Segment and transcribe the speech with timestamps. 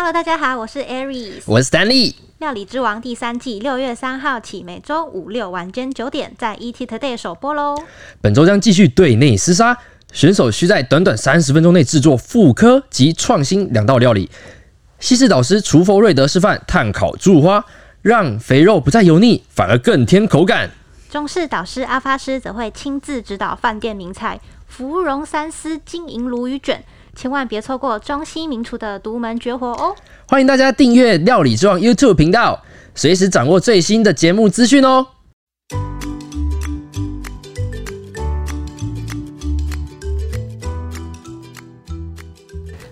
[0.00, 2.14] Hello，大家好，我是 Aries，我是 Stanley。
[2.38, 7.76] 料理之王第三季六月三号起，每周五六晚间九点在 ET Today 首播喽。
[8.20, 9.76] 本周将继续对内厮杀，
[10.12, 14.30] 选手需在短短三十分钟内制作复刻及创新两道料理。
[15.00, 17.64] 西式导师厨佛瑞德示范炭烤猪五花，
[18.00, 20.70] 让肥肉不再油腻，反而更添口感。
[21.10, 26.84] 中式导师阿发师则会亲自指导饭店名菜芙蓉三丝金银鲈鱼卷。
[27.20, 29.92] 千万别错过中西名厨的独门绝活哦！
[30.28, 32.62] 欢迎大家订阅《料理之王》YouTube 频道，
[32.94, 35.04] 随时掌握最新的节目资讯哦。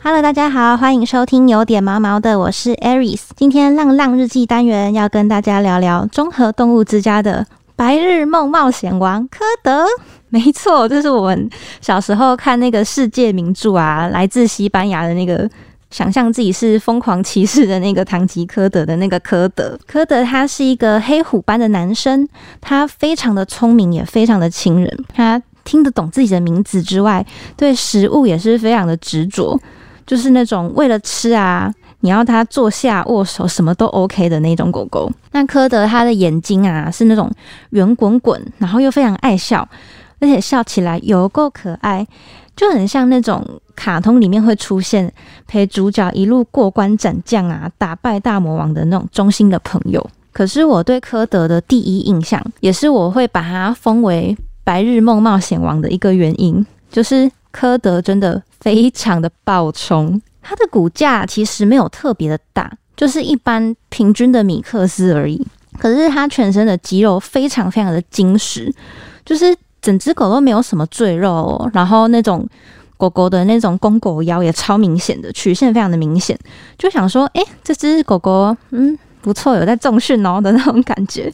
[0.00, 3.22] Hello，大家好，欢迎收听有点毛毛的，我是 Aries。
[3.34, 9.86] 今天浪浪日记单元要跟大家聊聊综合动物之家的白日梦冒险王科德。
[10.32, 11.50] 没错，这是我们
[11.82, 15.46] 小时候看那个世界名著啊，来自西班牙的那个，
[15.90, 19.78] 想象自己是疯狂骑士的那个唐吉诃德的那个科德。
[19.86, 22.26] 科德他是一个黑虎般的男生，
[22.62, 25.04] 他非常的聪明，也非常的亲人。
[25.14, 29.60] 他听得懂自己的名字之外，对食物也是非常的执着，
[30.06, 31.70] 就是那种为了吃啊。
[32.00, 35.08] 你要他坐下握手什么都 OK 的那种狗狗。
[35.30, 37.30] 那科德他的眼睛啊是那种
[37.70, 39.68] 圆滚滚，然后又非常爱笑，
[40.22, 42.06] 而且笑起来有够可爱，
[42.54, 45.12] 就很像那种卡通里面会出现
[45.48, 50.08] 陪主角一路过关斩将啊，打败大魔王的那种忠心的朋友。
[50.30, 60.22] 可是我对科德的第一印象，也是我会把他封为白日梦冒险王的一个原因，就是科德真的非常的暴冲。
[60.40, 65.44] 他的骨架其实没有特别的大，就是一般平均的米克斯而已。
[65.78, 68.72] 可是他全身的肌肉非常非常的精实，
[69.24, 71.70] 就是整只狗都没有什么赘肉哦。
[71.74, 72.48] 然后那种
[72.96, 76.38] 狗狗的那种公狗腰也超明显的，曲线非常的明显。
[76.78, 81.30] 就想说，哎，这只狗狗，嗯，不错，有在重训哦的那种感觉。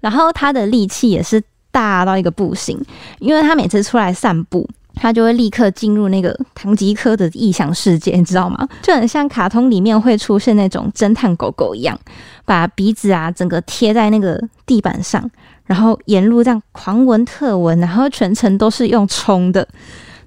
[0.00, 2.80] 然后它的力气也是大到一个不行，
[3.18, 4.68] 因为它每次出来散步。
[5.00, 8.68] 它就会立刻进入那个唐吉诃的异想世界，你知道吗？
[8.82, 11.96] 就很像卡通里面会出现那种侦探狗狗一样，
[12.44, 15.30] 把鼻子啊整个贴在那个地板上，
[15.66, 19.66] 然后沿路这样狂闻特闻，然后全程都是用冲的，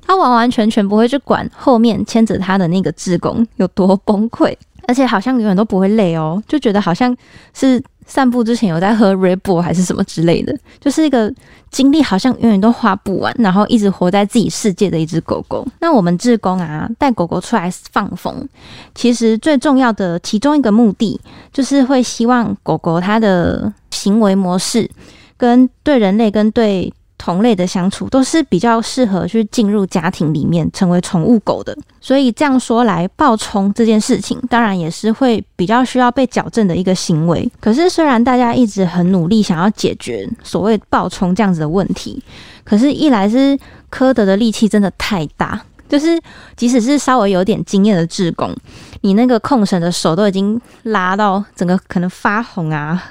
[0.01, 4.55] 他完完全全不会去管后面牵着他的那个职工有多崩溃，
[4.87, 7.13] 而且好像永远都不会累哦，就觉得好像
[7.53, 7.83] 是。
[8.06, 11.34] 散步之前有在喝 Red Bull 还是什么之类的，就是一个
[11.69, 15.66] 精力好像永远都花不完，然后一直活在自己世界的一只狗狗。
[15.79, 18.47] 那我们志工啊，带狗狗出来放风，
[18.94, 21.19] 其实最重要的其中一个目的，
[21.53, 24.90] 就是会希望狗狗它的行为模式
[25.38, 26.94] 跟对人类跟对。
[27.21, 37.47] 同类的相处都是比较适合去进入家庭里面成为宠物狗的，所以这样说来，暴冲这件事情当然也是会比较需要被矫正的一个行为。
[37.59, 42.19] 可是虽然大家一直很努力想要解决所谓暴冲这样子的问题，
[42.63, 43.55] 可是，一来是
[43.91, 45.61] 科德的力气真的太大，
[45.91, 46.18] 就是
[46.56, 48.56] 即使是稍微有点经验的志工，
[49.02, 53.03] 你那个控绳的手都已经拉到整个可能发红啊。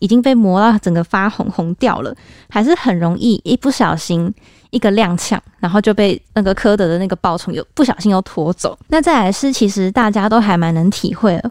[0.00, 2.16] 已经被磨到整个发红红掉了，
[2.48, 4.32] 还是很容易一不小心
[4.70, 8.76] 一个踉跄，然后就被那个科德的那个暴虫又不小心又拖走。
[8.88, 11.50] 那再来是，其实大家都还蛮能体会的，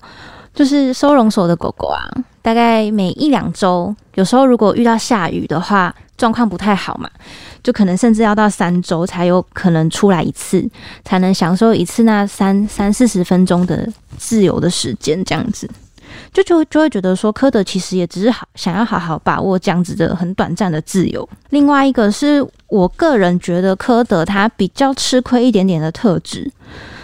[0.56, 2.02] 就是收容所的狗狗啊，
[2.42, 7.10] 大概每一两周，有时候如果遇到下雨的话，状况不太好嘛，
[7.64, 10.64] 就可能甚至要到三周才有可能出来一次，
[11.04, 15.68] 才能享受一次那三三四十分钟的自由的时间这样子。
[16.32, 21.28] 就就就会觉得说，科德其实也只是好想要好好把握这样子的很短暂的自由。
[21.50, 26.52] 另外一个是我个人觉得科德他比较吃亏一点点的特质，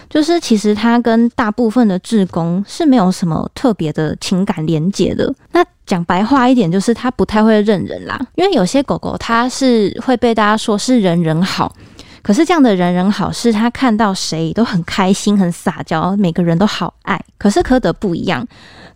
[0.09, 5.33] 就是其实他跟大部分的志工是没有什么特别的情感连接的。
[5.51, 8.19] 那讲白话一点，就是他不太会认人啦。
[8.35, 11.73] 因为有些狗狗它是会被大家说是人人好，
[12.21, 17.19] 可是这样的人人好是他看到谁都很开心、很撒娇，每个人都好爱。
[17.39, 18.45] 可是科德不一样。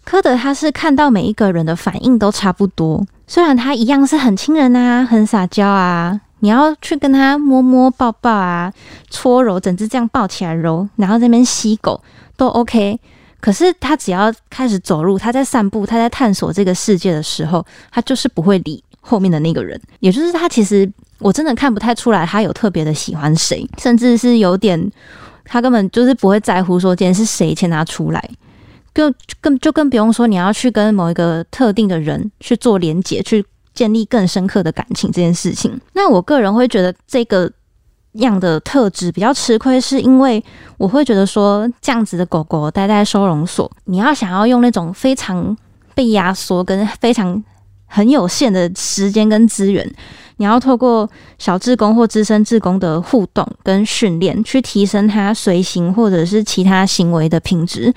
[0.04, 8.74] 科德他是看到每一个人的反应都差不多，虽然他一样是很亲人啊，很撒娇啊，你要去跟他摸摸抱抱啊，
[9.10, 12.02] 搓揉，整只这样抱起来揉，然后这边吸狗
[12.36, 13.00] 都 OK。
[13.42, 20.90] 可是他只要开始走路，他在散步，他在探索这个世界的时候，他就是不会理后面的那个人，也就是他其实
[21.20, 24.92] 我真的看不太出来他有特别的喜欢谁，甚至是有点
[25.44, 28.30] 他根本就是不会在乎说今天是谁牵他出来。
[28.94, 33.44] 更更就更不用说你要去跟某一个特定的人去做连接，去
[33.74, 35.80] 建立更深刻的感情这件事情。
[35.94, 37.50] 那我个人会觉得这个
[38.14, 40.44] 样的特质比较吃亏，是因为
[40.78, 45.56] 我会觉得说，这样子的狗狗待在收容所，你要想要用那种非常
[45.96, 47.42] 被压缩跟非常
[47.86, 49.90] 很有限的时间跟资源，
[50.38, 57.94] 你要透过小志工或资深志工的互动跟训练，去提升它随行或者是其他行为的品质，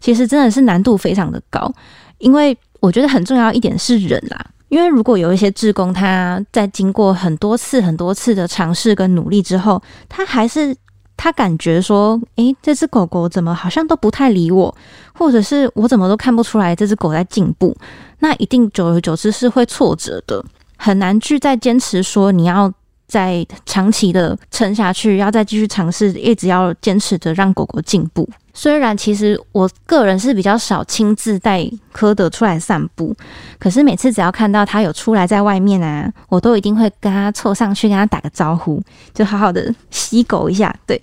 [0.00, 1.72] 其实真的是难度非常的高。
[2.18, 10.76] 因为我觉得很重要一点是人啦，因为如果有一些志工他在经过很多次、很多次的尝试跟努力之后，他还是
[11.16, 14.74] 他感觉说，诶，这只狗狗怎么好像都不太理我，
[15.14, 17.76] 或者是我怎么都看不出来这只狗在进步，
[18.18, 20.44] 那一定久而久之是会挫折的，
[20.76, 22.70] 很难去再坚持说你要
[23.06, 28.28] 再长期的撑下去，要再继续尝试，一直要坚持着让狗狗进步。
[28.56, 31.62] 虽然其实我个人是比较少亲自带
[31.92, 33.14] 科德出来散步，
[33.58, 38.82] 可是每次只要看到他有出来在外面啊，我都一定会跟他凑上去跟他打个招呼，
[39.12, 40.74] 就好好的吸狗一下。
[40.86, 40.98] 对，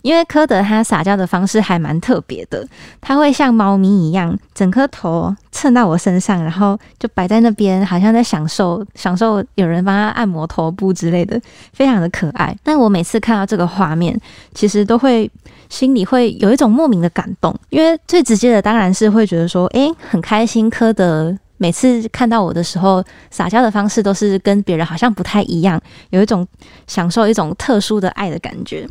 [0.00, 2.66] 因为科德他撒娇的方式还蛮特别的，
[3.02, 11.38] 他会像猫咪一样，整颗头蹭到我身上，然后就摆在那边，好像在享受享受有人帮他按摩头部之类的，
[11.74, 12.56] 非常的可爱。
[12.62, 14.18] 但我每次看到这个画面，
[14.54, 15.30] 其实都会。
[15.74, 20.70] 心里会有一种莫名的感动，因为最直接的当然是会觉得说，诶，很开心。
[20.70, 25.80] 科德每次看到我的时候，撒娇的方式都是跟别人好像不太一样，
[26.10, 26.46] 有一种
[26.86, 28.88] 享受一种特殊的爱的感觉。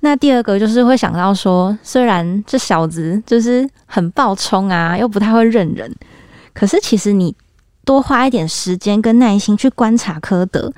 [0.00, 5.94] 那第二个就是会想到说，虽然这小子就是很暴冲啊，又不太会认人，
[6.52, 7.32] 可是其实你
[7.84, 10.72] 多花一点时间跟耐心去观察科德，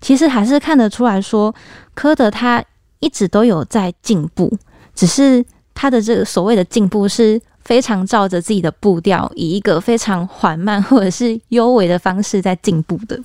[0.00, 1.54] 其实还是看得出来说，
[1.94, 2.64] 科德他。
[3.00, 4.56] 一直都有在进步，
[4.94, 5.44] 只是
[5.74, 13.18] 他的这个所谓的进步是非常照着自己的步调，以一个非常缓慢或者是优微的方式在进步的，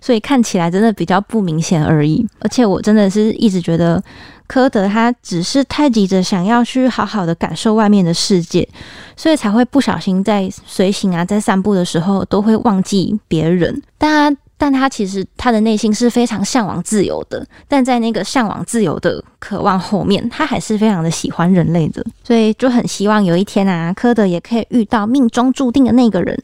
[0.00, 2.26] 所以看起来真的比较不明显而已。
[2.40, 4.02] 而且我真的是一直觉得
[4.46, 8.68] 科德他只是太急着想要去好好的感受外面的世界，
[9.16, 13.82] 所以才会不小心在随行啊，在散步的时候都会忘记别人。
[13.98, 14.36] 大家。
[14.58, 26.36] 但他其实他的内心是非常向往自由的，但在那个向往自由的渴望后面，他还是非常的喜欢人类的，所以就很希望有一天啊，科德也可以遇到命中注定的那个人，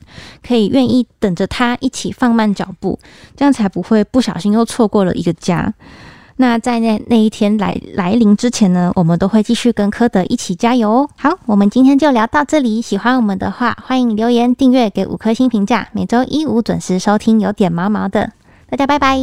[0.47, 2.99] 可以愿意等着他一起放慢脚步，
[3.35, 5.73] 这样才不会不小心又错过了一个家。
[6.43, 11.09] 那在那那一天来来临之前呢，我们都会继续跟科德一起加油哦。
[11.17, 12.83] 好，我们今天就聊到这里。
[12.83, 15.87] 喜欢我们的话，欢迎留言、订阅、给五颗星评价。
[15.93, 18.33] 每周一五准时收听，有点毛毛的，
[18.69, 19.17] 大家拜拜。